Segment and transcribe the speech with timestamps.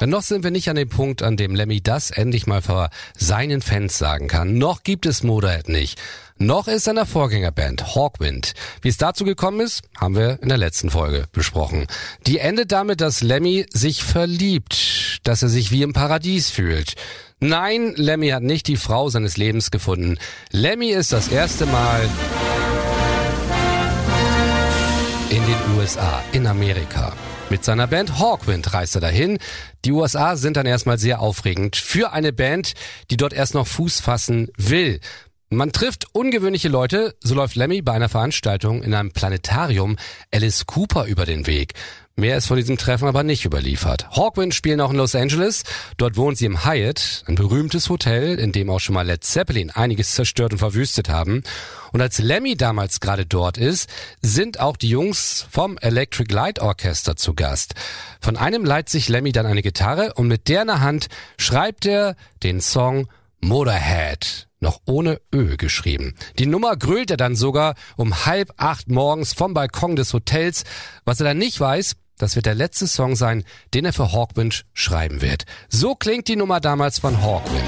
[0.00, 2.90] Denn noch sind wir nicht an dem Punkt, an dem Lemmy das endlich mal vor
[3.16, 4.58] seinen Fans sagen kann.
[4.58, 5.98] Noch gibt es Motorhead nicht.
[6.36, 8.52] Noch ist seine Vorgängerband Hawkwind.
[8.82, 11.86] Wie es dazu gekommen ist, haben wir in der letzten Folge besprochen.
[12.26, 16.94] Die endet damit, dass Lemmy sich verliebt, dass er sich wie im Paradies fühlt.
[17.40, 20.18] Nein, Lemmy hat nicht die Frau seines Lebens gefunden.
[20.50, 22.08] Lemmy ist das erste Mal
[25.30, 27.14] in den USA, in Amerika.
[27.50, 29.38] Mit seiner Band Hawkwind reist er dahin.
[29.86, 32.74] Die USA sind dann erstmal sehr aufregend für eine Band,
[33.10, 35.00] die dort erst noch Fuß fassen will.
[35.48, 39.96] Man trifft ungewöhnliche Leute, so läuft Lemmy bei einer Veranstaltung in einem Planetarium
[40.30, 41.72] Alice Cooper über den Weg.
[42.18, 44.10] Mehr ist von diesem Treffen aber nicht überliefert.
[44.10, 45.62] Hawkwind spielen auch in Los Angeles.
[45.98, 49.70] Dort wohnt sie im Hyatt, ein berühmtes Hotel, in dem auch schon mal Led Zeppelin
[49.70, 51.44] einiges zerstört und verwüstet haben.
[51.92, 53.88] Und als Lemmy damals gerade dort ist,
[54.20, 57.76] sind auch die Jungs vom Electric Light Orchester zu Gast.
[58.20, 61.86] Von einem leiht sich Lemmy dann eine Gitarre und mit der in der Hand schreibt
[61.86, 63.06] er den Song
[63.40, 66.16] Motorhead noch ohne Ö geschrieben.
[66.40, 70.64] Die Nummer grölt er dann sogar um halb acht morgens vom Balkon des Hotels.
[71.04, 74.64] Was er dann nicht weiß, das wird der letzte Song sein, den er für Hawkwind
[74.74, 75.44] schreiben wird.
[75.68, 77.64] So klingt die Nummer damals von Hawkwind.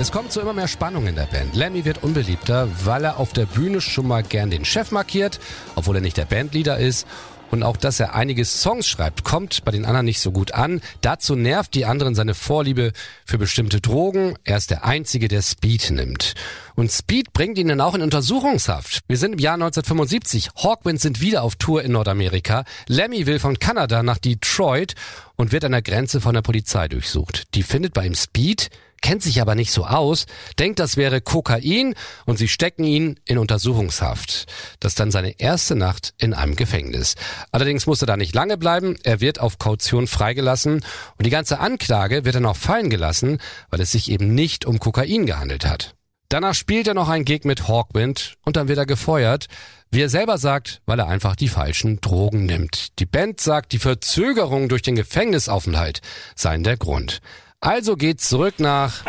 [0.00, 1.56] Es kommt zu immer mehr Spannung in der Band.
[1.56, 5.40] Lemmy wird unbeliebter, weil er auf der Bühne schon mal gern den Chef markiert,
[5.74, 7.04] obwohl er nicht der Bandleader ist.
[7.50, 10.80] Und auch, dass er einige Songs schreibt, kommt bei den anderen nicht so gut an.
[11.00, 12.92] Dazu nervt die anderen seine Vorliebe
[13.24, 14.34] für bestimmte Drogen.
[14.44, 16.34] Er ist der Einzige, der Speed nimmt.
[16.74, 19.00] Und Speed bringt ihn dann auch in Untersuchungshaft.
[19.08, 20.50] Wir sind im Jahr 1975.
[20.62, 22.64] Hawkwind sind wieder auf Tour in Nordamerika.
[22.86, 24.94] Lemmy will von Kanada nach Detroit
[25.36, 27.54] und wird an der Grenze von der Polizei durchsucht.
[27.54, 28.70] Die findet bei ihm Speed,
[29.00, 30.26] kennt sich aber nicht so aus,
[30.58, 31.94] denkt, das wäre Kokain
[32.26, 34.46] und sie stecken ihn in Untersuchungshaft.
[34.80, 37.14] Das ist dann seine erste Nacht in einem Gefängnis.
[37.52, 41.60] Allerdings muss er da nicht lange bleiben, er wird auf Kaution freigelassen und die ganze
[41.60, 43.38] Anklage wird dann auch fallen gelassen,
[43.70, 45.94] weil es sich eben nicht um Kokain gehandelt hat.
[46.28, 49.46] Danach spielt er noch ein Gig mit Hawkwind und dann wird er gefeuert.
[49.90, 52.98] Wie er selber sagt, weil er einfach die falschen Drogen nimmt.
[52.98, 56.02] Die Band sagt, die Verzögerung durch den Gefängnisaufenthalt
[56.34, 57.22] seien der Grund.
[57.60, 59.04] Also geht's zurück nach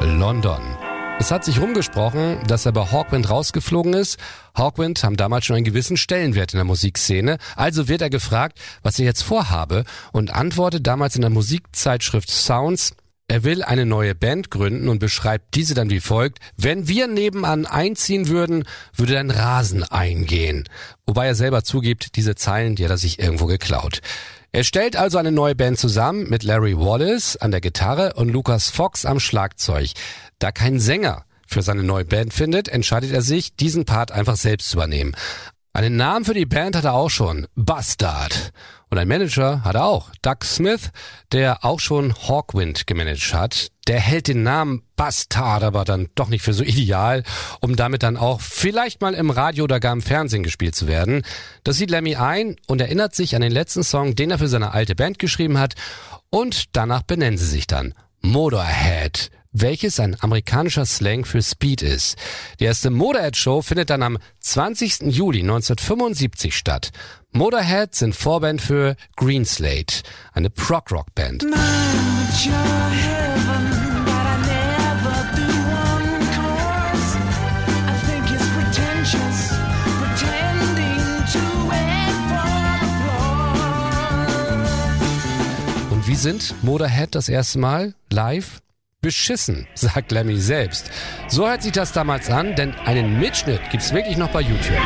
[0.00, 0.62] London.
[1.20, 4.18] Es hat sich rumgesprochen, dass er bei Hawkwind rausgeflogen ist.
[4.56, 7.36] Hawkwind haben damals schon einen gewissen Stellenwert in der Musikszene.
[7.54, 12.94] Also wird er gefragt, was er jetzt vorhabe und antwortet damals in der Musikzeitschrift Sounds,
[13.30, 16.38] er will eine neue Band gründen und beschreibt diese dann wie folgt.
[16.56, 18.64] Wenn wir nebenan einziehen würden,
[18.94, 20.66] würde ein Rasen eingehen.
[21.04, 24.00] Wobei er selber zugibt, diese Zeilen, die hat er sich irgendwo geklaut.
[24.50, 28.70] Er stellt also eine neue Band zusammen mit Larry Wallace an der Gitarre und Lucas
[28.70, 29.90] Fox am Schlagzeug.
[30.38, 34.70] Da kein Sänger für seine neue Band findet, entscheidet er sich, diesen Part einfach selbst
[34.70, 35.14] zu übernehmen.
[35.78, 38.50] Einen Namen für die Band hat er auch schon, Bastard.
[38.90, 40.90] Und ein Manager hat er auch, Doug Smith,
[41.30, 43.68] der auch schon Hawkwind gemanagt hat.
[43.86, 47.22] Der hält den Namen Bastard aber dann doch nicht für so ideal,
[47.60, 51.22] um damit dann auch vielleicht mal im Radio oder gar im Fernsehen gespielt zu werden.
[51.62, 54.72] Das sieht Lemmy ein und erinnert sich an den letzten Song, den er für seine
[54.72, 55.76] alte Band geschrieben hat.
[56.28, 62.16] Und danach benennen sie sich dann Motorhead welches ein amerikanischer Slang für Speed ist.
[62.60, 65.02] Die erste Motorhead-Show findet dann am 20.
[65.12, 66.90] Juli 1975 statt.
[67.32, 71.44] Motorhead sind Vorband für Greenslate, eine Prog-Rock-Band.
[85.90, 88.60] Und wie sind Motorhead das erste Mal live?
[89.00, 90.90] Beschissen, sagt Lemmy selbst.
[91.28, 94.76] So hört sich das damals an, denn einen Mitschnitt gibt's wirklich noch bei YouTube.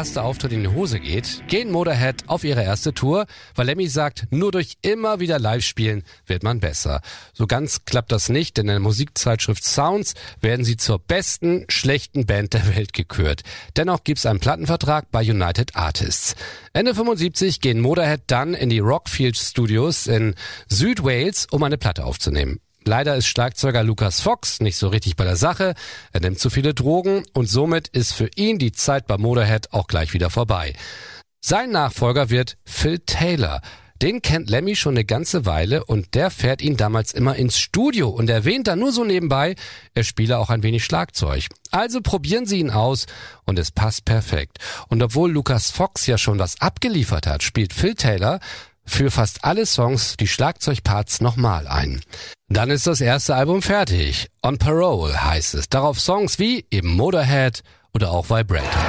[0.00, 3.66] Obwohl dieser erste Auftritt in die Hose geht, gehen Motorhead auf ihre erste Tour, weil
[3.66, 7.02] Lemmy sagt, nur durch immer wieder live spielen wird man besser.
[7.34, 12.24] So ganz klappt das nicht, denn in der Musikzeitschrift Sounds werden sie zur besten schlechten
[12.24, 13.42] Band der Welt gekürt.
[13.76, 16.34] Dennoch gibt's einen Plattenvertrag bei United Artists.
[16.72, 20.34] Ende 75 gehen Motorhead dann in die Rockfield Studios in
[20.66, 22.58] Südwales, um eine Platte aufzunehmen.
[22.84, 25.74] Leider ist Schlagzeuger Lucas Fox nicht so richtig bei der Sache.
[26.12, 29.86] Er nimmt zu viele Drogen und somit ist für ihn die Zeit bei Motorhead auch
[29.86, 30.74] gleich wieder vorbei.
[31.42, 33.60] Sein Nachfolger wird Phil Taylor.
[34.02, 38.08] Den kennt Lemmy schon eine ganze Weile und der fährt ihn damals immer ins Studio
[38.08, 39.56] und erwähnt dann nur so nebenbei,
[39.92, 41.48] er spiele auch ein wenig Schlagzeug.
[41.70, 43.04] Also probieren Sie ihn aus
[43.44, 44.56] und es passt perfekt.
[44.88, 48.40] Und obwohl Lucas Fox ja schon was abgeliefert hat, spielt Phil Taylor
[48.90, 52.00] für fast alle Songs die Schlagzeugparts nochmal ein.
[52.48, 54.28] Dann ist das erste Album fertig.
[54.42, 55.68] On Parole heißt es.
[55.68, 57.62] Darauf Songs wie eben Motorhead
[57.94, 58.82] oder auch Vibrator.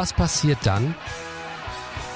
[0.00, 0.94] Was passiert dann?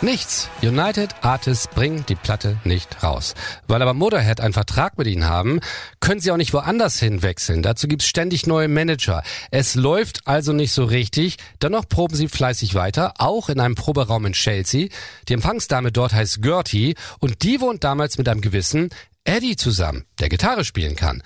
[0.00, 0.48] Nichts.
[0.62, 3.34] United Artists bringen die Platte nicht raus.
[3.68, 5.60] Weil aber Motorhead einen Vertrag mit ihnen haben,
[6.00, 7.62] können sie auch nicht woanders hinwechseln.
[7.62, 9.22] Dazu gibt's ständig neue Manager.
[9.50, 11.36] Es läuft also nicht so richtig.
[11.60, 14.88] Dennoch proben sie fleißig weiter, auch in einem Proberaum in Chelsea.
[15.28, 18.88] Die Empfangsdame dort heißt Gertie und die wohnt damals mit einem gewissen
[19.24, 21.22] Eddie zusammen, der Gitarre spielen kann.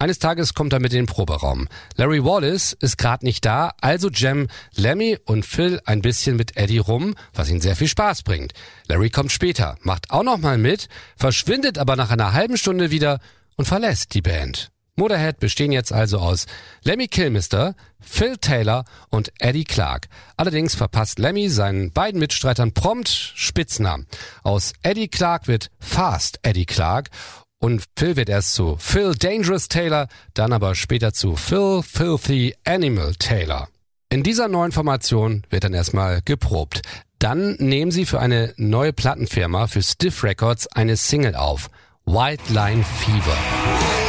[0.00, 1.68] Eines Tages kommt er mit in den Proberaum.
[1.96, 6.78] Larry Wallace ist gerade nicht da, also jam Lemmy und Phil ein bisschen mit Eddie
[6.78, 8.54] rum, was ihnen sehr viel Spaß bringt.
[8.88, 13.20] Larry kommt später, macht auch noch mal mit, verschwindet aber nach einer halben Stunde wieder
[13.56, 14.70] und verlässt die Band.
[14.96, 16.46] Motorhead bestehen jetzt also aus
[16.82, 20.08] Lemmy Kilmister, Phil Taylor und Eddie Clark.
[20.38, 24.06] Allerdings verpasst Lemmy seinen beiden Mitstreitern prompt Spitznamen.
[24.44, 27.10] Aus Eddie Clark wird Fast Eddie Clark
[27.60, 33.14] und Phil wird erst zu Phil Dangerous Taylor, dann aber später zu Phil Filthy Animal
[33.14, 33.68] Taylor.
[34.08, 36.82] In dieser neuen Formation wird dann erstmal geprobt.
[37.18, 41.70] Dann nehmen sie für eine neue Plattenfirma, für Stiff Records, eine Single auf.
[42.06, 43.99] White Line Fever.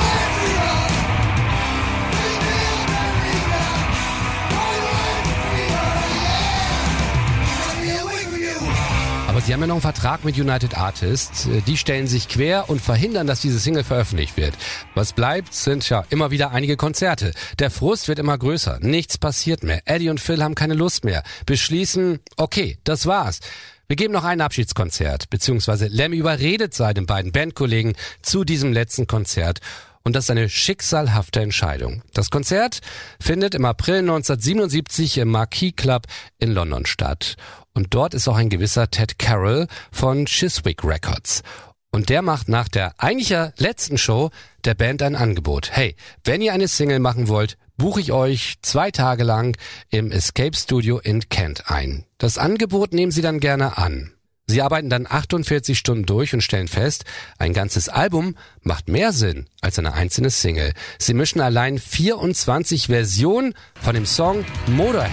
[9.51, 11.49] Sie haben ja noch einen Vertrag mit United Artists.
[11.67, 14.53] Die stellen sich quer und verhindern, dass diese Single veröffentlicht wird.
[14.95, 17.33] Was bleibt, sind ja immer wieder einige Konzerte.
[17.59, 18.79] Der Frust wird immer größer.
[18.79, 19.81] Nichts passiert mehr.
[19.83, 21.21] Eddie und Phil haben keine Lust mehr.
[21.45, 23.41] Beschließen, okay, das war's.
[23.89, 29.59] Wir geben noch ein Abschiedskonzert, beziehungsweise Lem überredet seine beiden Bandkollegen zu diesem letzten Konzert.
[30.03, 32.01] Und das ist eine schicksalhafte Entscheidung.
[32.13, 32.79] Das Konzert
[33.19, 36.07] findet im April 1977 im Marquis Club
[36.39, 37.35] in London statt.
[37.73, 41.43] Und dort ist auch ein gewisser Ted Carroll von Chiswick Records.
[41.91, 44.29] Und der macht nach der eigentlich letzten Show
[44.63, 45.71] der Band ein Angebot.
[45.71, 49.57] Hey, wenn ihr eine Single machen wollt, buche ich euch zwei Tage lang
[49.89, 52.05] im Escape Studio in Kent ein.
[52.17, 54.13] Das Angebot nehmen sie dann gerne an.
[54.51, 57.05] Sie arbeiten dann 48 Stunden durch und stellen fest,
[57.39, 60.73] ein ganzes Album macht mehr Sinn als eine einzelne Single.
[60.99, 65.09] Sie mischen allein 24 Versionen von dem Song Motorhead.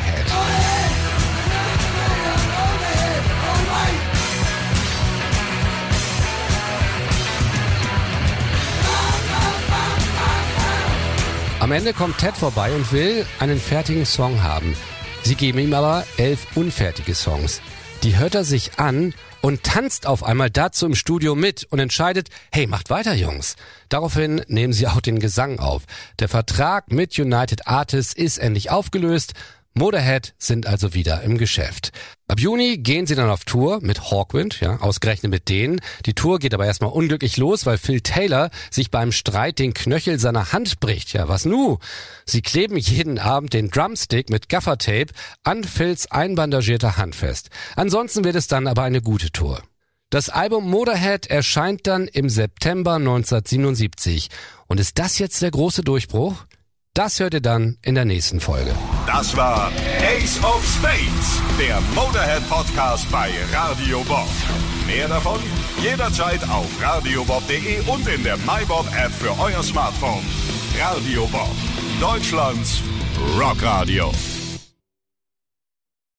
[11.61, 14.75] Am Ende kommt Ted vorbei und will einen fertigen Song haben.
[15.23, 17.61] Sie geben ihm aber elf unfertige Songs.
[18.05, 22.29] Die hört er sich an und tanzt auf einmal dazu im Studio mit und entscheidet,
[22.53, 23.57] hey, macht weiter, Jungs.
[23.89, 25.83] Daraufhin nehmen sie auch den Gesang auf.
[26.21, 29.35] Der Vertrag mit United Artists ist endlich aufgelöst
[29.79, 31.93] Motorhead sind also wieder im Geschäft.
[32.27, 35.81] Ab Juni gehen sie dann auf Tour mit Hawkwind, ja, ausgerechnet mit denen.
[36.05, 40.19] Die Tour geht aber erstmal unglücklich los, weil Phil Taylor sich beim Streit den Knöchel
[40.19, 41.13] seiner Hand bricht.
[41.13, 41.79] Ja, was nu?
[42.27, 45.13] Sie kleben jeden Abend den Drumstick mit Gaffertape
[45.45, 47.51] an Phils einbandagierter Hand fest.
[47.77, 49.63] Ansonsten wird es dann aber eine gute Tour.
[50.11, 54.29] Das Album Motorhead erscheint dann im September 1977.
[54.67, 56.47] Und ist das jetzt der große Durchbruch?
[56.95, 58.75] Das hört ihr dann in der nächsten Folge.
[59.09, 59.73] Das war
[60.03, 64.29] Ace of Spades, der Motorhead Podcast bei Radio Bob.
[64.87, 65.41] Mehr davon
[65.83, 70.23] jederzeit auf radiobob.de und in der MyBob App für euer Smartphone.
[70.79, 71.49] Radio Bob,
[71.99, 72.83] Deutschlands
[73.39, 74.13] Rockradio.